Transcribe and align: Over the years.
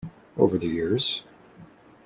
Over 0.35 0.57
the 0.57 0.65
years. 0.65 1.21